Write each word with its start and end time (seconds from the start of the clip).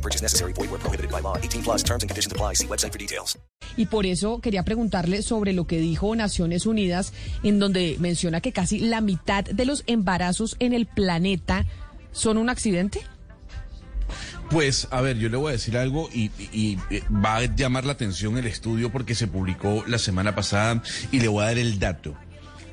No 0.00 0.02
purchase 0.02 0.22
necessary. 0.22 0.52
Void 0.54 0.70
where 0.70 0.78
prohibited 0.80 1.10
by 1.10 1.20
law. 1.20 1.36
18 1.36 1.62
plus 1.62 1.82
terms 1.82 2.02
and 2.02 2.08
conditions 2.10 2.32
apply. 2.32 2.54
See 2.54 2.66
website 2.66 2.90
for 2.92 2.98
details. 2.98 3.38
Y 3.76 3.86
por 3.86 4.06
eso 4.06 4.40
quería 4.40 4.62
preguntarle 4.64 5.22
sobre 5.22 5.52
lo 5.52 5.66
que 5.66 5.78
dijo 5.78 6.16
Naciones 6.16 6.64
Unidas, 6.66 7.12
en 7.42 7.58
donde 7.58 7.96
menciona 8.00 8.40
que 8.40 8.52
casi 8.52 8.78
la 8.80 9.00
mitad 9.02 9.44
de 9.44 9.64
los 9.66 9.84
embarazos 9.86 10.56
en 10.58 10.72
el 10.72 10.86
planeta 10.86 11.66
son 12.12 12.38
un 12.38 12.48
accidente. 12.48 13.00
Pues, 14.50 14.88
a 14.90 15.00
ver, 15.02 15.18
yo 15.18 15.28
le 15.28 15.36
voy 15.36 15.50
a 15.50 15.52
decir 15.52 15.76
algo 15.76 16.08
y, 16.12 16.30
y- 16.52 16.78
y 16.90 17.00
va 17.12 17.36
a 17.36 17.54
llamar 17.54 17.84
la 17.84 17.92
atención 17.92 18.36
el 18.38 18.46
estudio 18.46 18.90
porque 18.90 19.14
se 19.14 19.28
publicó 19.28 19.84
la 19.86 19.98
semana 19.98 20.34
pasada 20.34 20.82
y 21.12 21.20
le 21.20 21.28
voy 21.28 21.42
a 21.44 21.46
dar 21.46 21.58
el 21.58 21.78
dato. 21.78 22.16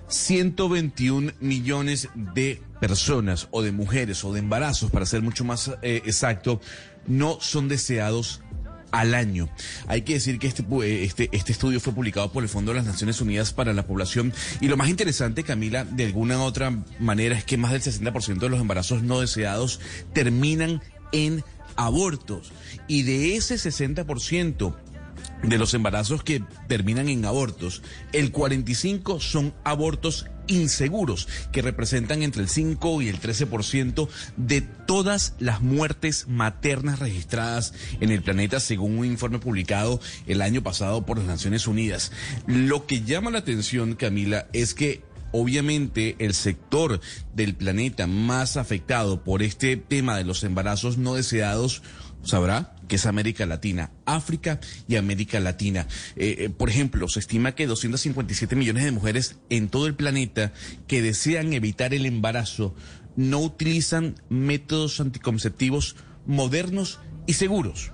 121 0.07 1.33
millones 1.41 2.09
de 2.15 2.61
personas 2.79 3.47
o 3.51 3.61
de 3.61 3.71
mujeres 3.71 4.23
o 4.23 4.33
de 4.33 4.39
embarazos, 4.39 4.91
para 4.91 5.05
ser 5.05 5.21
mucho 5.21 5.43
más 5.43 5.71
eh, 5.81 6.01
exacto, 6.05 6.61
no 7.07 7.39
son 7.41 7.67
deseados 7.67 8.41
al 8.91 9.13
año. 9.13 9.49
Hay 9.87 10.01
que 10.01 10.13
decir 10.13 10.39
que 10.39 10.47
este, 10.47 10.63
eh, 10.63 11.03
este, 11.03 11.29
este 11.31 11.51
estudio 11.51 11.79
fue 11.79 11.93
publicado 11.93 12.31
por 12.31 12.43
el 12.43 12.49
Fondo 12.49 12.71
de 12.71 12.77
las 12.77 12.85
Naciones 12.85 13.19
Unidas 13.21 13.53
para 13.53 13.73
la 13.73 13.85
Población 13.85 14.33
y 14.61 14.67
lo 14.67 14.77
más 14.77 14.89
interesante, 14.89 15.43
Camila, 15.43 15.83
de 15.83 16.05
alguna 16.05 16.37
u 16.39 16.41
otra 16.41 16.83
manera 16.99 17.37
es 17.37 17.43
que 17.43 17.57
más 17.57 17.71
del 17.71 17.81
60% 17.81 18.39
de 18.39 18.49
los 18.49 18.61
embarazos 18.61 19.03
no 19.03 19.19
deseados 19.19 19.79
terminan 20.13 20.81
en 21.11 21.43
abortos 21.75 22.51
y 22.87 23.03
de 23.03 23.35
ese 23.35 23.55
60% 23.55 24.75
de 25.43 25.57
los 25.57 25.73
embarazos 25.73 26.23
que 26.23 26.43
terminan 26.67 27.09
en 27.09 27.25
abortos, 27.25 27.81
el 28.13 28.31
45 28.31 29.19
son 29.19 29.53
abortos 29.63 30.25
inseguros, 30.47 31.27
que 31.51 31.61
representan 31.61 32.23
entre 32.23 32.41
el 32.41 32.49
5 32.49 33.01
y 33.01 33.09
el 33.09 33.19
13% 33.19 34.07
de 34.37 34.61
todas 34.61 35.35
las 35.39 35.61
muertes 35.61 36.27
maternas 36.27 36.99
registradas 36.99 37.73
en 37.99 38.11
el 38.11 38.21
planeta, 38.21 38.59
según 38.59 38.99
un 38.99 39.05
informe 39.05 39.39
publicado 39.39 39.99
el 40.25 40.41
año 40.41 40.63
pasado 40.63 41.05
por 41.05 41.17
las 41.17 41.27
Naciones 41.27 41.67
Unidas. 41.67 42.11
Lo 42.45 42.85
que 42.85 43.03
llama 43.03 43.31
la 43.31 43.39
atención, 43.39 43.95
Camila, 43.95 44.47
es 44.53 44.73
que 44.73 45.05
Obviamente 45.33 46.15
el 46.19 46.33
sector 46.33 47.01
del 47.35 47.53
planeta 47.53 48.07
más 48.07 48.55
afectado 48.55 49.25
por 49.25 49.43
este 49.43 49.75
tema 49.75 50.15
de 50.15 50.23
los 50.23 50.43
embarazos 50.45 50.97
no 50.97 51.15
deseados 51.15 51.83
sabrá 52.23 52.76
que 52.87 52.95
es 52.95 53.05
América 53.05 53.45
Latina, 53.45 53.91
África 54.05 54.59
y 54.87 54.95
América 54.95 55.39
Latina. 55.39 55.87
Eh, 56.15 56.35
eh, 56.39 56.49
por 56.49 56.69
ejemplo, 56.69 57.07
se 57.07 57.19
estima 57.19 57.53
que 57.53 57.67
257 57.67 58.55
millones 58.55 58.83
de 58.83 58.91
mujeres 58.91 59.37
en 59.49 59.69
todo 59.69 59.87
el 59.87 59.95
planeta 59.95 60.53
que 60.87 61.01
desean 61.01 61.53
evitar 61.53 61.93
el 61.93 62.05
embarazo 62.05 62.75
no 63.15 63.39
utilizan 63.39 64.15
métodos 64.29 64.99
anticonceptivos 64.99 65.95
modernos 66.25 66.99
y 67.25 67.33
seguros. 67.33 67.91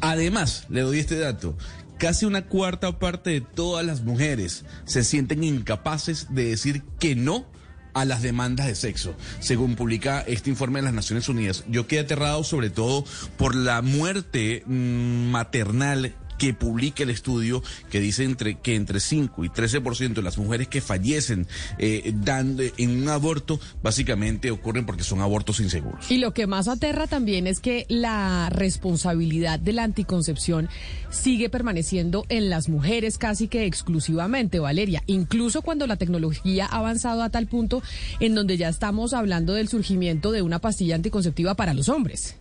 Además, 0.00 0.66
le 0.70 0.80
doy 0.80 0.98
este 0.98 1.18
dato. 1.18 1.56
Casi 1.98 2.24
una 2.24 2.46
cuarta 2.46 2.98
parte 2.98 3.30
de 3.30 3.40
todas 3.42 3.84
las 3.84 4.02
mujeres 4.02 4.64
se 4.86 5.04
sienten 5.04 5.44
incapaces 5.44 6.28
de 6.30 6.44
decir 6.44 6.82
que 6.98 7.14
no 7.14 7.46
a 7.94 8.04
las 8.04 8.22
demandas 8.22 8.66
de 8.66 8.74
sexo, 8.74 9.14
según 9.40 9.76
publica 9.76 10.20
este 10.20 10.50
informe 10.50 10.80
de 10.80 10.84
las 10.84 10.94
Naciones 10.94 11.28
Unidas. 11.28 11.64
Yo 11.68 11.86
quedé 11.86 12.00
aterrado 12.00 12.44
sobre 12.44 12.70
todo 12.70 13.04
por 13.36 13.54
la 13.54 13.82
muerte 13.82 14.62
mm, 14.66 15.30
maternal 15.30 16.14
que 16.40 16.54
publica 16.54 17.02
el 17.02 17.10
estudio 17.10 17.62
que 17.90 18.00
dice 18.00 18.34
que 18.62 18.74
entre 18.74 18.98
5 18.98 19.44
y 19.44 19.48
13% 19.50 20.14
de 20.14 20.22
las 20.22 20.38
mujeres 20.38 20.68
que 20.68 20.80
fallecen 20.80 21.46
eh, 21.76 22.12
dando 22.14 22.62
en 22.78 23.02
un 23.02 23.08
aborto 23.10 23.60
básicamente 23.82 24.50
ocurren 24.50 24.86
porque 24.86 25.04
son 25.04 25.20
abortos 25.20 25.60
inseguros. 25.60 26.10
Y 26.10 26.16
lo 26.16 26.32
que 26.32 26.46
más 26.46 26.66
aterra 26.66 27.06
también 27.06 27.46
es 27.46 27.60
que 27.60 27.84
la 27.88 28.48
responsabilidad 28.48 29.60
de 29.60 29.74
la 29.74 29.84
anticoncepción 29.84 30.70
sigue 31.10 31.50
permaneciendo 31.50 32.24
en 32.30 32.48
las 32.48 32.70
mujeres 32.70 33.18
casi 33.18 33.46
que 33.46 33.66
exclusivamente, 33.66 34.60
Valeria, 34.60 35.02
incluso 35.06 35.60
cuando 35.60 35.86
la 35.86 35.96
tecnología 35.96 36.64
ha 36.64 36.78
avanzado 36.78 37.22
a 37.22 37.28
tal 37.28 37.48
punto 37.48 37.82
en 38.18 38.34
donde 38.34 38.56
ya 38.56 38.70
estamos 38.70 39.12
hablando 39.12 39.52
del 39.52 39.68
surgimiento 39.68 40.32
de 40.32 40.40
una 40.40 40.58
pastilla 40.58 40.94
anticonceptiva 40.94 41.54
para 41.54 41.74
los 41.74 41.90
hombres. 41.90 42.36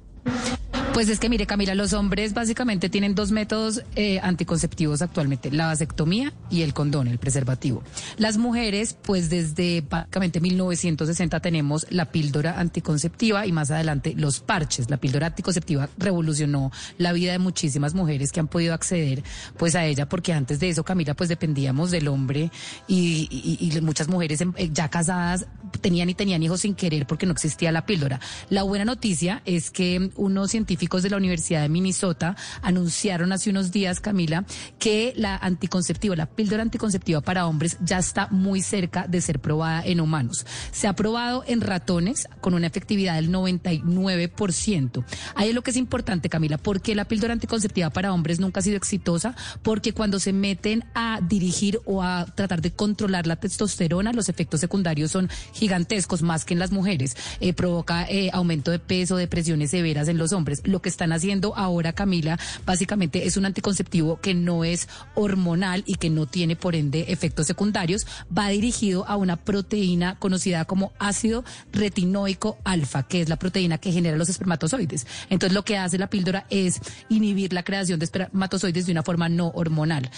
Pues 1.00 1.08
es 1.08 1.22
que 1.22 1.30
mire, 1.30 1.48
Camila, 1.48 1.76
los 1.76 1.94
hombres 1.94 2.34
básicamente 2.34 2.90
tienen 2.90 3.16
dos 3.16 3.32
métodos 3.32 3.84
eh, 3.96 4.20
anticonceptivos 4.22 5.02
actualmente, 5.02 5.50
la 5.50 5.68
vasectomía 5.68 6.34
y 6.50 6.64
el 6.64 6.74
condón, 6.74 7.08
el 7.08 7.20
preservativo. 7.20 7.84
Las 8.18 8.38
mujeres, 8.38 8.98
pues 9.02 9.30
desde 9.30 9.80
básicamente 9.80 10.42
1960 10.42 11.40
tenemos 11.40 11.88
la 11.90 12.12
píldora 12.12 12.60
anticonceptiva 12.60 13.48
y 13.48 13.54
más 13.54 13.72
adelante 13.72 14.14
los 14.18 14.42
parches. 14.42 14.90
La 14.90 14.98
píldora 14.98 15.28
anticonceptiva 15.28 15.88
revolucionó 15.98 16.70
la 16.98 17.14
vida 17.14 17.32
de 17.32 17.40
muchísimas 17.40 17.94
mujeres 17.94 18.34
que 18.34 18.42
han 18.42 18.50
podido 18.50 18.74
acceder 18.74 19.24
pues 19.56 19.76
a 19.76 19.86
ella, 19.86 20.10
porque 20.10 20.34
antes 20.34 20.60
de 20.60 20.68
eso, 20.68 20.84
Camila, 20.84 21.14
pues 21.14 21.30
dependíamos 21.30 21.92
del 21.92 22.10
hombre 22.10 22.52
y, 22.90 23.58
y- 23.62 23.80
muchas 23.80 24.10
mujeres 24.10 24.42
eh, 24.42 24.70
ya 24.74 24.90
casadas 24.90 25.46
tenían 25.80 26.10
y 26.10 26.14
tenían 26.14 26.44
hijos 26.44 26.60
sin 26.60 26.76
querer 26.76 27.08
porque 27.08 27.26
no 27.26 27.32
existía 27.32 27.72
la 27.72 27.86
píldora. 27.86 28.20
La 28.50 28.64
buena 28.64 28.84
noticia 28.84 29.42
es 29.46 29.72
que 29.72 30.12
unos 30.18 30.52
científicos 30.52 30.89
de 30.90 31.10
la 31.10 31.18
Universidad 31.18 31.62
de 31.62 31.70
Minnesota 31.70 32.36
anunciaron 32.62 33.32
hace 33.32 33.50
unos 33.50 33.72
días, 33.72 34.00
Camila, 34.00 34.46
que 34.80 35.14
la 35.16 35.38
anticonceptiva, 35.38 36.16
la 36.16 36.26
píldora 36.26 36.64
anticonceptiva 36.64 37.22
para 37.22 37.46
hombres 37.46 37.78
ya 37.82 38.00
está 38.00 38.28
muy 38.32 38.62
cerca 38.62 39.08
de 39.08 39.22
ser 39.22 39.40
probada 39.40 39.84
en 39.86 40.02
humanos. 40.02 40.46
Se 40.72 40.88
ha 40.88 40.94
probado 40.94 41.44
en 41.48 41.62
ratones 41.62 42.28
con 42.42 42.54
una 42.54 42.68
efectividad 42.68 43.16
del 43.16 43.32
99%. 43.32 45.04
Ahí 45.36 45.50
es 45.50 45.56
lo 45.56 45.62
que 45.62 45.72
es 45.72 45.78
importante, 45.78 46.30
Camila, 46.30 46.58
porque 46.58 46.96
la 46.96 47.06
píldora 47.06 47.34
anticonceptiva 47.34 47.90
para 47.92 48.14
hombres 48.14 48.40
nunca 48.40 48.60
ha 48.60 48.64
sido 48.64 48.78
exitosa, 48.78 49.36
porque 49.62 49.94
cuando 49.94 50.20
se 50.20 50.34
meten 50.34 50.86
a 50.96 51.20
dirigir 51.22 51.80
o 51.86 52.02
a 52.02 52.26
tratar 52.26 52.62
de 52.62 52.72
controlar 52.72 53.28
la 53.28 53.36
testosterona, 53.36 54.14
los 54.14 54.30
efectos 54.30 54.60
secundarios 54.60 55.12
son 55.12 55.30
gigantescos, 55.54 56.22
más 56.22 56.46
que 56.46 56.54
en 56.54 56.60
las 56.60 56.72
mujeres. 56.72 57.16
Eh, 57.40 57.54
provoca 57.54 58.06
eh, 58.10 58.30
aumento 58.34 58.72
de 58.72 58.80
peso, 58.80 59.16
depresiones 59.18 59.72
severas 59.72 60.08
en 60.08 60.18
los 60.18 60.34
hombres. 60.34 60.62
Lo 60.66 60.79
que 60.82 60.90
están 60.90 61.12
haciendo 61.12 61.56
ahora, 61.56 61.94
Camila, 61.94 62.40
básicamente 62.66 63.26
es 63.26 63.38
un 63.38 63.46
anticonceptivo 63.46 64.20
que 64.20 64.34
no 64.34 64.64
es 64.64 64.88
hormonal 65.16 65.84
y 65.86 65.96
que 65.96 66.10
no 66.10 66.26
tiene, 66.26 66.56
por 66.56 66.76
ende, 66.76 67.06
efectos 67.10 67.48
secundarios. 67.48 68.06
Va 68.36 68.50
dirigido 68.50 69.06
a 69.08 69.16
una 69.16 69.38
proteína 69.38 70.18
conocida 70.20 70.66
como 70.66 70.94
ácido 71.00 71.44
retinoico 71.72 72.58
alfa, 72.64 73.04
que 73.04 73.22
es 73.22 73.30
la 73.30 73.38
proteína 73.38 73.78
que 73.78 73.92
genera 73.92 74.18
los 74.18 74.30
espermatozoides. 74.30 75.08
Entonces, 75.30 75.54
lo 75.54 75.64
que 75.64 75.78
hace 75.78 75.98
la 75.98 76.10
píldora 76.10 76.46
es 76.50 76.80
inhibir 77.10 77.54
la 77.54 77.64
creación 77.64 78.00
de 78.00 78.06
espermatozoides 78.06 78.86
de 78.86 78.92
una 78.92 79.04
forma 79.04 79.30
no 79.30 79.48
hormonal. 79.56 80.10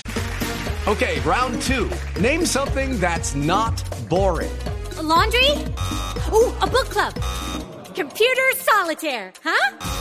Okay, 0.88 1.19
round 1.19 1.61
two. 1.61 1.88
Name 2.19 2.43
something 2.43 2.99
that's 2.99 3.35
not 3.35 3.83
boring. 4.09 4.49
A 4.97 5.03
laundry? 5.03 5.51
Ooh, 6.33 6.51
a 6.59 6.67
book 6.67 6.89
club. 6.89 7.13
Computer 7.93 8.55
solitaire, 8.57 9.31
huh? 9.43 10.00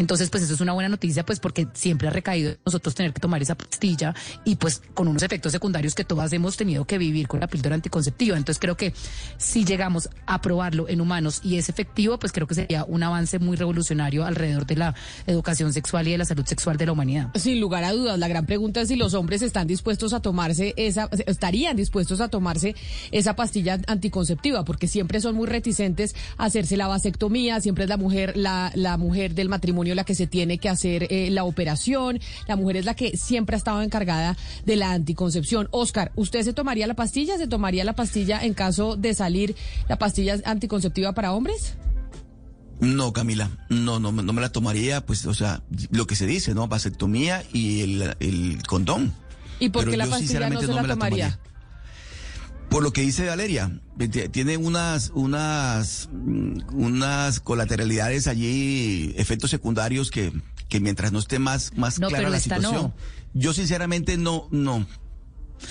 Entonces, 0.00 0.30
pues 0.30 0.42
eso 0.42 0.54
es 0.54 0.62
una 0.62 0.72
buena 0.72 0.88
noticia, 0.88 1.26
pues 1.26 1.40
porque 1.40 1.68
siempre 1.74 2.08
ha 2.08 2.10
recaído 2.10 2.56
nosotros 2.64 2.94
tener 2.94 3.12
que 3.12 3.20
tomar 3.20 3.42
esa 3.42 3.54
pastilla 3.54 4.14
y 4.46 4.56
pues 4.56 4.80
con 4.94 5.08
unos 5.08 5.22
efectos 5.22 5.52
secundarios 5.52 5.94
que 5.94 6.04
todas 6.04 6.32
hemos 6.32 6.56
tenido 6.56 6.86
que 6.86 6.96
vivir 6.96 7.28
con 7.28 7.38
la 7.38 7.46
píldora 7.46 7.74
anticonceptiva. 7.74 8.38
Entonces 8.38 8.58
creo 8.58 8.78
que 8.78 8.94
si 9.36 9.66
llegamos 9.66 10.08
a 10.24 10.40
probarlo 10.40 10.88
en 10.88 11.02
humanos 11.02 11.42
y 11.44 11.56
es 11.56 11.68
efectivo, 11.68 12.18
pues 12.18 12.32
creo 12.32 12.46
que 12.46 12.54
sería 12.54 12.84
un 12.84 13.02
avance 13.02 13.38
muy 13.38 13.58
revolucionario 13.58 14.24
alrededor 14.24 14.64
de 14.64 14.76
la 14.76 14.94
educación 15.26 15.74
sexual 15.74 16.08
y 16.08 16.12
de 16.12 16.18
la 16.18 16.24
salud 16.24 16.46
sexual 16.46 16.78
de 16.78 16.86
la 16.86 16.92
humanidad. 16.92 17.28
Sin 17.34 17.60
lugar 17.60 17.84
a 17.84 17.92
dudas, 17.92 18.18
la 18.18 18.28
gran 18.28 18.46
pregunta 18.46 18.80
es 18.80 18.88
si 18.88 18.96
los 18.96 19.12
hombres 19.12 19.42
están 19.42 19.66
dispuestos 19.66 20.14
a 20.14 20.20
tomarse 20.20 20.72
esa, 20.78 21.10
estarían 21.26 21.76
dispuestos 21.76 22.22
a 22.22 22.28
tomarse 22.28 22.74
esa 23.10 23.36
pastilla 23.36 23.78
anticonceptiva, 23.86 24.64
porque 24.64 24.88
siempre 24.88 25.20
son 25.20 25.34
muy 25.34 25.46
reticentes 25.46 26.14
a 26.38 26.46
hacerse 26.46 26.78
la 26.78 26.86
vasectomía, 26.86 27.60
siempre 27.60 27.84
es 27.84 27.90
la 27.90 27.98
mujer, 27.98 28.34
la, 28.38 28.72
la 28.74 28.96
mujer 28.96 29.34
del 29.34 29.50
matrimonio 29.50 29.89
la 29.94 30.04
que 30.04 30.14
se 30.14 30.26
tiene 30.26 30.58
que 30.58 30.68
hacer 30.68 31.06
eh, 31.10 31.30
la 31.30 31.44
operación, 31.44 32.20
la 32.46 32.56
mujer 32.56 32.76
es 32.76 32.84
la 32.84 32.94
que 32.94 33.16
siempre 33.16 33.56
ha 33.56 33.58
estado 33.58 33.82
encargada 33.82 34.36
de 34.64 34.76
la 34.76 34.92
anticoncepción. 34.92 35.68
Oscar, 35.70 36.12
¿usted 36.16 36.42
se 36.42 36.52
tomaría 36.52 36.86
la 36.86 36.94
pastilla? 36.94 37.38
¿Se 37.38 37.46
tomaría 37.46 37.84
la 37.84 37.94
pastilla 37.94 38.40
en 38.42 38.54
caso 38.54 38.96
de 38.96 39.14
salir 39.14 39.56
la 39.88 39.98
pastilla 39.98 40.36
anticonceptiva 40.44 41.12
para 41.12 41.32
hombres? 41.32 41.74
No, 42.80 43.12
Camila, 43.12 43.50
no, 43.68 44.00
no, 44.00 44.10
no 44.10 44.32
me 44.32 44.40
la 44.40 44.50
tomaría, 44.50 45.04
pues, 45.04 45.26
o 45.26 45.34
sea, 45.34 45.62
lo 45.90 46.06
que 46.06 46.16
se 46.16 46.26
dice, 46.26 46.54
¿no? 46.54 46.66
Vasectomía 46.66 47.44
y 47.52 47.82
el, 47.82 48.16
el 48.20 48.62
condón. 48.66 49.12
¿Y 49.58 49.68
por 49.68 49.84
qué 49.84 49.90
Pero 49.90 49.98
la 49.98 50.04
yo 50.06 50.10
pastilla 50.12 50.48
no 50.48 50.60
se 50.60 50.66
la 50.68 50.82
me 50.82 50.88
tomaría? 50.88 51.38
Por 52.70 52.84
lo 52.84 52.92
que 52.92 53.00
dice 53.02 53.26
Valeria, 53.26 53.80
tiene 54.30 54.56
unas, 54.56 55.10
unas, 55.12 56.08
mm, 56.12 56.60
unas 56.72 57.40
colateralidades 57.40 58.28
allí, 58.28 59.12
efectos 59.16 59.50
secundarios 59.50 60.10
que, 60.10 60.32
que 60.68 60.80
mientras 60.80 61.10
no 61.10 61.18
esté 61.18 61.40
más, 61.40 61.76
más 61.76 61.98
No, 61.98 62.08
clara 62.08 62.30
la 62.30 62.38
situación. 62.38 62.72
no. 62.72 62.94
Yo 63.34 63.52
sinceramente 63.52 64.16
no, 64.16 64.46
no. 64.52 64.86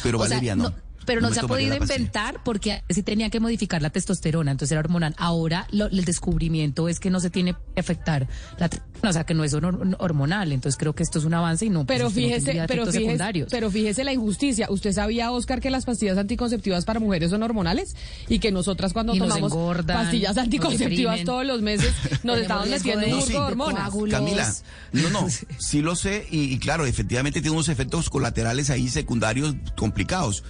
Pero 0.04 0.20
O 0.20 0.22
sea, 0.26 0.30
Valeria 0.36 0.56
no. 0.56 0.74
Pero 1.06 1.22
no, 1.22 1.34
se 1.34 1.40
ha 1.40 1.44
podido 1.44 1.76
inventar 1.76 2.42
porque 2.44 2.84
sí 2.90 3.02
tenía 3.04 3.30
que 3.30 3.40
modificar 3.40 3.82
la 3.82 3.90
testosterona, 3.90 4.52
entonces 4.52 4.72
era 4.74 4.80
hormonal. 4.82 5.16
Ahora 5.18 5.68
lo- 5.72 5.88
el 5.88 6.06
descubrimiento 6.06 6.88
es 6.88 7.00
que 7.00 7.10
no 7.10 7.20
se 7.20 7.30
tiene 7.30 7.56
que 7.74 7.80
afectar 7.80 8.28
la 8.60 8.70
testosterona, 8.70 9.10
o 9.10 9.14
sea, 9.14 9.24
que 9.26 9.34
no 9.34 9.44
es 9.44 9.54
hor- 9.56 9.96
hormonal. 10.00 10.52
Entonces 10.52 10.78
creo 10.78 10.94
que 10.94 11.02
esto 11.04 11.18
es 11.20 11.26
un 11.26 11.34
avance 11.34 11.66
y 11.66 11.70
no, 11.70 11.86
pues, 11.86 11.98
Pero 11.98 12.10
no 12.10 12.12
fíjese, 12.16 12.64
pero 12.68 12.86
fíjese, 12.86 13.00
secundarios. 13.00 13.48
pero 13.50 13.72
fíjese 13.72 14.04
la 14.04 14.14
injusticia. 14.14 14.68
¿Usted 14.70 14.92
sabía, 14.94 15.32
Oscar, 15.32 15.62
que 15.62 15.70
las 15.70 15.86
pastillas 15.86 16.18
anticonceptivas 16.18 16.86
para 16.86 17.00
mujeres 17.00 17.32
son 17.32 17.42
hormonales? 17.44 17.96
Y 18.28 18.40
que 18.40 18.52
nosotras 18.52 18.94
cuando 18.94 19.16
Y 19.16 19.20
nos 19.20 19.30
tomamos 19.30 19.52
engordan, 19.52 19.98
pastillas 20.04 20.38
anticonceptivas 20.38 21.24
todos 21.24 21.46
los 21.46 21.62
meses, 21.62 21.92
nos 22.24 22.38
estamos 22.40 22.68
metiendo 22.68 23.06
de- 23.06 23.14
un 23.14 23.20
No, 23.20 23.26
sí, 23.26 23.34
burgo 23.34 23.40
de 23.40 23.46
de 23.48 23.52
hormonas. 23.52 23.84
coágulos. 23.90 24.14
Camila, 24.20 24.54
no, 24.92 25.10
no, 25.10 25.28
sí 25.58 25.82
lo 25.82 25.96
sé 25.96 26.28
y, 26.30 26.54
y 26.54 26.60
claro, 26.60 26.86
efectivamente 26.86 27.42
tiene 27.42 27.56
unos 27.56 27.70
efectos 27.70 28.10
colaterales 28.10 28.70
ahí 28.70 28.90
secundarios 28.90 29.56
complicados. 29.78 30.44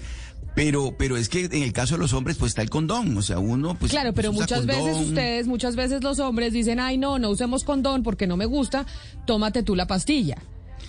Pero, 0.56 0.96
pero 0.98 1.16
es 1.16 1.30
que 1.30 1.46
en 1.46 1.64
el 1.64 1.72
caso 1.74 1.96
de 1.96 2.00
los 2.00 2.14
hombres, 2.14 2.38
pues 2.38 2.52
está 2.52 2.62
el 2.62 2.70
condón. 2.70 3.16
O 3.18 3.22
sea, 3.22 3.40
uno, 3.40 3.76
pues. 3.80 3.92
Claro, 3.92 4.14
pero 4.14 4.32
usa 4.32 4.42
muchas 4.42 4.66
veces 4.66 4.98
ustedes, 4.98 5.48
muchas 5.48 5.76
veces 5.76 6.04
los 6.04 6.20
hombres 6.20 6.52
dicen, 6.54 6.80
ay, 6.80 6.98
no, 6.98 7.18
no 7.20 7.30
usemos 7.30 7.64
condón 7.64 8.04
porque 8.04 8.28
no 8.28 8.36
me 8.36 8.46
gusta, 8.46 8.86
tómate 9.26 9.64
tú 9.64 9.76
la 9.76 9.88
pastilla. 9.88 10.38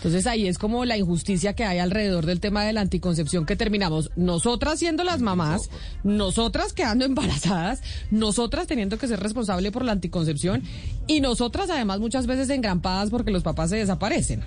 Entonces 0.00 0.26
ahí 0.26 0.49
es 0.49 0.56
como 0.56 0.87
la 0.87 0.97
injusticia 0.97 1.52
que 1.52 1.64
hay 1.64 1.79
alrededor 1.79 2.25
del 2.25 2.41
tema 2.41 2.64
de 2.64 2.73
la 2.73 2.81
anticoncepción 2.81 3.44
que 3.44 3.55
terminamos 3.55 4.11
nosotras 4.17 4.79
siendo 4.79 5.05
las 5.05 5.20
mamás, 5.20 5.69
nosotras 6.05 6.73
quedando 6.73 7.05
embarazadas, 7.06 7.82
nosotras 8.11 8.67
teniendo 8.67 8.97
que 8.97 9.06
ser 9.08 9.20
responsable 9.20 9.70
por 9.70 9.85
la 9.85 9.93
anticoncepción 9.93 10.62
y 11.06 11.20
nosotras 11.20 11.69
además 11.69 12.00
muchas 12.00 12.26
veces 12.26 12.49
engrampadas 12.49 13.11
porque 13.11 13.31
los 13.31 13.43
papás 13.43 13.69
se 13.69 13.76
desaparecen. 13.76 14.43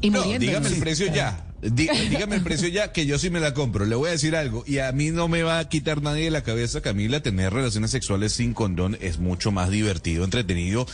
y 0.00 0.10
No, 0.10 0.22
dígame 0.22 0.68
el 0.68 0.78
precio 0.78 1.12
ya. 1.12 1.44
Dí- 1.64 1.88
dígame 2.10 2.36
el 2.36 2.42
precio 2.42 2.68
ya, 2.68 2.92
que 2.92 3.06
yo 3.06 3.18
sí 3.18 3.30
me 3.30 3.40
la 3.40 3.54
compro. 3.54 3.86
Le 3.86 3.94
voy 3.96 4.08
a 4.08 4.12
decir 4.12 4.36
algo. 4.36 4.64
Y 4.66 4.78
a 4.78 4.92
mí 4.92 5.10
no 5.10 5.28
me 5.28 5.42
va 5.42 5.58
a 5.58 5.68
quitar 5.68 6.02
nadie 6.02 6.24
de 6.24 6.30
la 6.30 6.42
cabeza, 6.42 6.80
Camila, 6.82 7.20
tener 7.22 7.52
relaciones 7.52 7.90
sexuales 7.90 8.32
sin 8.32 8.52
condón 8.54 8.98
es 9.00 9.18
mucho 9.18 9.50
más 9.50 9.70
divertido, 9.70 10.24
entretenido. 10.24 10.86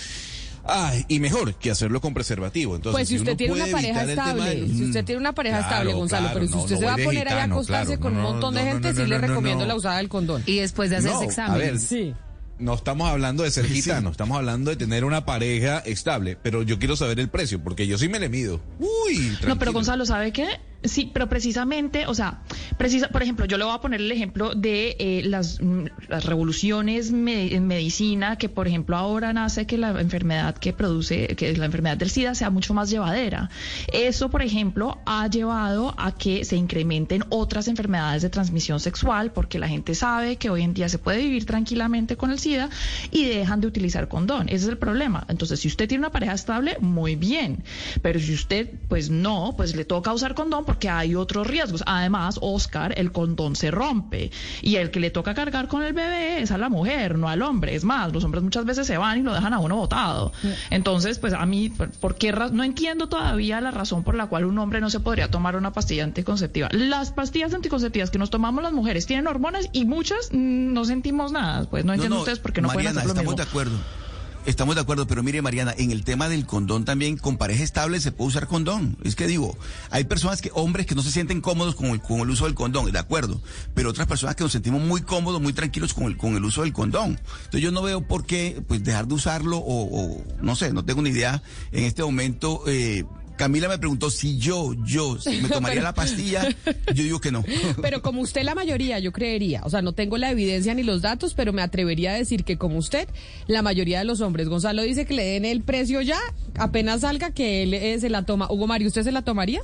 Ay, 0.63 1.05
y 1.09 1.21
mejor 1.21 1.55
que 1.55 1.71
hacerlo 1.71 2.01
con 2.01 2.13
preservativo. 2.15 2.77
Entonces, 2.77 2.97
Pues 2.99 3.09
si 3.09 3.17
usted 3.17 3.33
uno 3.51 3.65
tiene 3.65 3.91
estable, 4.13 4.45
del- 4.45 4.77
si 4.77 4.85
usted 4.85 5.05
tiene 5.05 5.21
una 5.21 5.33
pareja 5.35 5.57
Claro, 5.59 5.71
estable, 5.73 5.93
Gonzalo, 5.95 6.23
claro, 6.27 6.35
pero 6.41 6.53
si 6.53 6.59
usted 6.59 6.75
no 6.75 6.81
se 6.81 6.87
va 6.87 6.93
a 6.93 6.97
poner 6.99 7.29
ahí 7.29 7.39
a 7.39 7.45
acostarse 7.45 7.87
claro, 7.99 8.01
con 8.01 8.13
un 8.17 8.23
no, 8.23 8.31
montón 8.33 8.55
de 8.55 8.61
no, 8.65 8.67
gente, 8.73 8.89
no, 8.89 8.95
sí 8.95 9.01
no, 9.01 9.07
le 9.09 9.19
no, 9.19 9.27
recomiendo 9.27 9.65
no. 9.65 9.69
la 9.69 9.75
usada 9.75 9.97
del 9.97 10.09
condón. 10.09 10.43
Y 10.47 10.57
después 10.59 10.91
de 10.91 10.97
hacerse 10.97 11.27
No, 11.37 11.43
a 11.53 11.57
ver, 11.57 11.79
Sí. 11.81 12.15
No 12.61 12.75
estamos 12.75 13.09
hablando 13.11 13.43
de 13.43 13.51
ser 13.51 13.67
gitano, 13.67 14.11
estamos 14.11 14.37
hablando 14.37 14.71
de 14.71 14.77
tener 14.77 15.05
una 15.05 15.25
pareja 15.25 15.79
estable, 15.79 16.37
pero 16.41 16.63
yo 16.63 16.79
quiero 16.79 16.95
saber 16.95 17.19
el 17.19 17.29
precio, 17.29 17.63
porque 17.63 17.87
yo 17.87 17.97
sí 17.99 18.09
me 18.09 18.19
le 18.21 18.29
mido. 18.29 18.61
Uy, 18.79 19.17
No, 19.19 19.39
pero 19.41 19.55
tranquilo. 19.55 19.73
Gonzalo, 19.73 20.05
¿sabe 20.07 20.33
qué? 20.33 20.47
Sí, 20.83 21.11
pero 21.13 21.29
precisamente, 21.29 22.07
o 22.07 22.15
sea, 22.15 22.41
precisa, 22.79 23.09
por 23.09 23.23
ejemplo, 23.23 23.45
yo 23.45 23.59
le 23.59 23.65
voy 23.65 23.75
a 23.75 23.81
poner 23.83 24.01
el 24.01 24.11
ejemplo 24.11 24.55
de 24.55 24.97
eh, 24.99 25.23
las, 25.25 25.61
mm, 25.61 25.85
las 26.09 26.25
revoluciones 26.25 27.11
en 27.11 27.67
medicina, 27.67 28.37
que 28.37 28.49
por 28.49 28.67
ejemplo 28.67 28.97
ahora 28.97 29.35
nace 29.35 29.67
que 29.67 29.77
la 29.77 30.01
enfermedad 30.01 30.57
que 30.57 30.73
produce, 30.73 31.37
que 31.37 31.55
la 31.55 31.67
enfermedad 31.67 31.99
del 31.99 32.09
SIDA 32.09 32.35
sea 32.35 32.49
mucho 32.49 32.73
más 32.73 32.89
llevadera. 32.89 33.51
Eso, 33.93 34.31
por 34.31 34.41
ejemplo, 34.41 34.99
ha 35.05 35.27
llevado 35.29 35.95
a 35.99 36.13
que 36.13 36.47
se 36.47 36.57
incrementen 36.57 37.25
otras 37.29 37.69
enfermedades 37.69 38.23
de 38.23 38.31
transmisión 38.31 38.81
sexual, 38.81 39.33
porque 39.33 39.59
la 39.59 39.69
gente 39.69 39.95
sabe 39.95 40.37
que 40.37 40.49
hoy 40.49 40.63
en 40.63 40.73
día 40.73 40.89
se 40.89 40.99
puede 40.99 41.19
vivir 41.19 41.45
tranquilamente 41.45 42.17
con 42.17 42.31
el 42.31 42.39
SIDA 42.39 42.71
y 43.11 43.27
dejan 43.27 43.61
de 43.61 43.67
utilizar 43.67 44.09
condón. 44.09 44.49
Ese 44.49 44.65
es 44.65 44.69
el 44.69 44.79
problema. 44.79 45.27
Entonces, 45.29 45.61
si 45.61 45.69
usted 45.69 45.89
tiene 45.89 46.07
una 46.07 46.13
pareja 46.13 46.33
estable, 46.33 46.79
muy 46.81 47.17
bien. 47.17 47.65
Pero 48.01 48.19
si 48.19 48.33
usted, 48.33 48.71
pues 48.89 49.11
no, 49.11 49.53
pues 49.59 49.77
le 49.77 49.85
toca 49.85 50.13
usar 50.13 50.35
condón 50.35 50.65
porque 50.71 50.89
hay 50.89 51.15
otros 51.15 51.47
riesgos. 51.47 51.83
Además, 51.87 52.39
Oscar, 52.41 52.95
el 52.97 53.11
condón 53.13 53.57
se 53.57 53.71
rompe. 53.71 54.31
Y 54.63 54.77
el 54.77 54.91
que 54.91 55.01
le 55.01 55.11
toca 55.11 55.35
cargar 55.35 55.67
con 55.69 55.83
el 55.83 55.93
bebé 55.93 56.41
es 56.43 56.51
a 56.53 56.59
la 56.59 56.69
mujer, 56.69 57.19
no 57.19 57.29
al 57.29 57.43
hombre. 57.43 57.75
Es 57.75 57.83
más, 57.85 58.13
los 58.13 58.23
hombres 58.25 58.43
muchas 58.45 58.65
veces 58.65 58.87
se 58.87 58.97
van 58.97 59.19
y 59.19 59.23
lo 59.23 59.35
dejan 59.35 59.53
a 59.53 59.59
uno 59.59 59.77
botado. 59.77 60.33
Entonces, 60.71 61.19
pues 61.19 61.33
a 61.33 61.45
mí, 61.47 61.71
¿por, 61.71 62.15
qué 62.15 62.33
ra- 62.33 62.49
no 62.51 62.63
entiendo 62.63 63.09
todavía 63.09 63.61
la 63.61 63.71
razón 63.71 64.05
por 64.05 64.15
la 64.15 64.27
cual 64.27 64.45
un 64.45 64.59
hombre 64.59 64.81
no 64.81 64.91
se 64.91 65.01
podría 65.01 65.29
tomar 65.31 65.57
una 65.57 65.73
pastilla 65.73 66.05
anticonceptiva? 66.05 66.69
Las 66.73 67.11
pastillas 67.11 67.53
anticonceptivas 67.55 68.11
que 68.11 68.19
nos 68.19 68.31
tomamos 68.31 68.63
las 68.63 68.73
mujeres 68.73 69.07
tienen 69.07 69.27
hormonas 69.27 69.69
y 69.73 69.85
muchas 69.85 70.29
no 70.33 70.85
sentimos 70.85 71.33
nada. 71.33 71.65
Pues 71.69 71.85
no 71.85 71.93
entiendo 71.95 72.19
ustedes 72.21 72.39
por 72.39 72.53
qué 72.53 72.61
no 72.63 72.69
Mariana, 72.69 72.91
pueden 72.93 72.99
hacer 72.99 73.07
lo 73.09 73.13
estamos 73.13 73.33
mismo. 73.33 73.45
de 73.45 73.51
acuerdo. 73.51 74.00
Estamos 74.47 74.75
de 74.75 74.81
acuerdo, 74.81 75.07
pero 75.07 75.23
mire, 75.23 75.43
Mariana, 75.43 75.75
en 75.77 75.91
el 75.91 76.03
tema 76.03 76.29
del 76.31 76.47
condón 76.47 76.87
también, 76.87 77.19
con 77.19 77.37
pareja 77.37 77.63
estable 77.63 78.01
se 78.01 78.11
puede 78.11 78.29
usar 78.29 78.47
condón. 78.47 78.97
Es 79.05 79.15
que 79.15 79.27
digo, 79.27 79.57
hay 79.91 80.05
personas 80.05 80.41
que, 80.41 80.51
hombres 80.55 80.87
que 80.87 80.95
no 80.95 81.03
se 81.03 81.11
sienten 81.11 81.43
cómodos 81.43 81.75
con 81.75 81.87
el, 81.89 82.01
con 82.01 82.21
el 82.21 82.31
uso 82.31 82.47
del 82.47 82.55
condón, 82.55 82.91
de 82.91 82.99
acuerdo, 82.99 83.41
pero 83.75 83.91
otras 83.91 84.07
personas 84.07 84.37
que 84.37 84.43
nos 84.43 84.53
sentimos 84.53 84.81
muy 84.81 85.03
cómodos, 85.03 85.43
muy 85.43 85.53
tranquilos 85.53 85.93
con 85.93 86.05
el, 86.05 86.17
con 86.17 86.37
el 86.37 86.45
uso 86.45 86.63
del 86.63 86.73
condón. 86.73 87.21
Entonces 87.45 87.61
yo 87.61 87.71
no 87.71 87.83
veo 87.83 88.01
por 88.01 88.25
qué, 88.25 88.63
pues, 88.67 88.83
dejar 88.83 89.07
de 89.07 89.15
usarlo 89.15 89.59
o, 89.59 89.85
o 89.85 90.25
no 90.41 90.57
sé, 90.57 90.73
no 90.73 90.87
tengo 90.87 91.03
ni 91.03 91.11
idea 91.11 91.43
en 91.71 91.85
este 91.85 92.03
momento. 92.03 92.63
Eh, 92.67 93.05
Camila 93.41 93.69
me 93.71 93.79
preguntó 93.79 94.11
si 94.11 94.37
yo, 94.37 94.75
yo, 94.85 95.19
si 95.19 95.31
me 95.41 95.49
tomaría 95.49 95.77
Pero- 95.77 95.83
la 95.85 95.95
pastilla. 95.95 96.47
Yo 96.95 97.03
digo 97.05 97.21
que 97.23 97.33
no. 97.33 97.43
Pero 97.81 98.03
como 98.03 98.21
usted 98.21 98.43
la 98.43 98.55
mayoría, 98.55 98.99
yo 98.99 99.13
creería, 99.13 99.63
o 99.65 99.71
sea, 99.71 99.81
no 99.81 99.95
tengo 99.95 100.19
la 100.19 100.31
evidencia 100.31 100.75
ni 100.75 100.83
los 100.83 101.01
datos, 101.01 101.33
pero 101.33 101.55
me 101.55 101.63
atrevería 101.63 102.11
a 102.11 102.15
decir 102.17 102.45
que 102.45 102.59
como 102.59 102.77
usted, 102.77 103.09
la 103.47 103.63
mayoría 103.63 103.99
de 104.01 104.05
los 104.05 104.21
hombres, 104.21 104.49
Gonzalo 104.51 104.83
dice 104.83 105.07
que 105.07 105.15
le 105.15 105.25
den 105.25 105.47
el 105.47 105.63
precio 105.63 106.03
ya, 106.03 106.19
apenas 106.59 107.01
salga 107.01 107.31
que 107.33 107.63
él 107.63 107.73
eh, 107.73 107.99
se 107.99 108.11
la 108.11 108.25
toma. 108.27 108.47
Hugo 108.51 108.67
Mario, 108.67 108.89
¿usted 108.89 109.05
se 109.05 109.11
la 109.13 109.23
tomaría? 109.23 109.63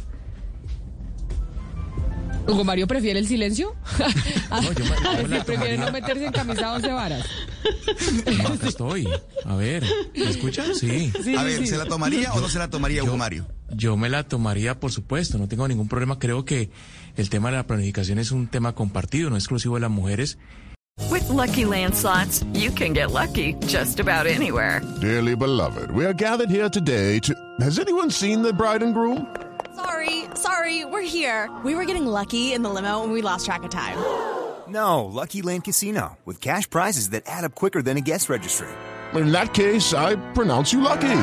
Hugo 2.48 2.64
Mario 2.64 2.86
prefiere 2.86 3.18
el 3.18 3.26
silencio. 3.26 3.74
No, 4.50 4.62
yo 4.72 4.84
yo 5.20 5.26
la 5.28 5.44
prefiere 5.44 5.76
no 5.76 5.90
meterse 5.92 6.24
en 6.24 6.32
camisa 6.32 6.72
once 6.72 6.88
varas. 6.88 7.26
No, 8.38 8.48
acá 8.48 8.68
estoy. 8.68 9.06
A 9.44 9.56
ver, 9.56 9.84
¿me 10.14 10.30
escuchan? 10.30 10.74
Sí. 10.74 11.12
Sí, 11.22 11.34
A 11.36 11.42
ver, 11.42 11.58
sí. 11.58 11.66
¿se 11.66 11.76
la 11.76 11.84
tomaría 11.84 12.32
o 12.32 12.40
no 12.40 12.48
se 12.48 12.58
la 12.58 12.70
tomaría, 12.70 13.02
Hugo 13.02 13.16
Mario? 13.16 13.46
Yo 13.70 13.96
me 13.96 14.08
la 14.08 14.22
tomaría, 14.22 14.78
por 14.78 14.92
supuesto, 14.92 15.38
no 15.38 15.48
tengo 15.48 15.66
ningún 15.66 15.88
problema. 15.88 16.18
Creo 16.18 16.44
que 16.44 16.70
el 17.16 17.30
tema 17.30 17.50
de 17.50 17.56
la 17.56 17.66
planificación 17.66 18.18
es 18.18 18.30
un 18.30 18.46
tema 18.46 18.74
compartido, 18.74 19.30
no 19.30 19.36
exclusivo 19.36 19.74
de 19.74 19.80
las 19.80 19.90
mujeres. 19.90 20.38
With 21.10 21.28
Lucky 21.28 21.66
Land 21.66 21.94
slots, 21.94 22.42
you 22.54 22.70
can 22.70 22.94
get 22.94 23.10
lucky 23.10 23.54
just 23.66 24.00
about 24.00 24.26
anywhere. 24.26 24.80
Dearly 25.00 25.36
beloved, 25.36 25.90
we 25.90 26.04
are 26.06 26.14
gathered 26.14 26.48
here 26.50 26.70
today 26.70 27.18
to. 27.20 27.34
Has 27.60 27.78
anyone 27.78 28.10
seen 28.10 28.42
the 28.42 28.52
bride 28.52 28.82
and 28.82 28.94
groom? 28.94 29.26
Sorry, 29.74 30.24
sorry, 30.34 30.84
we're 30.86 31.02
here. 31.02 31.50
We 31.64 31.74
were 31.74 31.84
getting 31.84 32.06
lucky 32.06 32.54
in 32.54 32.62
the 32.62 32.70
limo 32.70 33.02
and 33.02 33.12
we 33.12 33.20
lost 33.20 33.44
track 33.46 33.62
of 33.64 33.70
time. 33.70 33.98
No, 34.68 35.04
Lucky 35.04 35.42
Land 35.42 35.62
Casino, 35.62 36.18
with 36.24 36.40
cash 36.40 36.68
prizes 36.68 37.10
that 37.10 37.22
add 37.26 37.44
up 37.44 37.54
quicker 37.54 37.82
than 37.82 37.96
a 37.96 38.00
guest 38.00 38.28
registry. 38.28 38.66
In 39.14 39.30
that 39.30 39.54
case, 39.54 39.94
I 39.94 40.16
pronounce 40.32 40.72
you 40.72 40.80
lucky. 40.80 41.22